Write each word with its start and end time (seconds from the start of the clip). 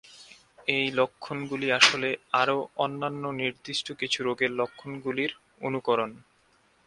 এই 0.67 0.85
লক্ষণগুলি 0.91 1.67
আসলে 1.79 2.09
আরও 2.41 2.57
অন্যান্য 2.77 3.23
নির্দিষ্ট 3.41 3.87
কিছু 4.01 4.19
রোগের 4.27 4.51
লক্ষণগুলির 4.59 5.31
অনুকরণ। 5.61 6.11